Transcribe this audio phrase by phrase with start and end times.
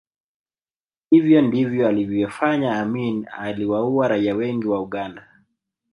[1.09, 5.27] Hivyo ndivyo alivyofanya Amin aliwaua raia wengi wa Uganda